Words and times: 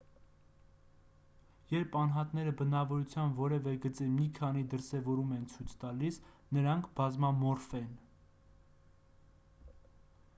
երբ 1.71 1.97
անհատները 2.03 2.53
բնավորության 2.61 3.35
որևէ 3.41 3.73
գծի 3.83 4.07
մի 4.13 4.25
քանի 4.39 4.63
դրսևորում 4.71 5.35
են 5.37 5.43
ցույց 5.53 5.75
տալիս 5.85 6.17
նրանք 6.59 6.89
բազմամորֆ 7.01 7.69
են 7.81 7.93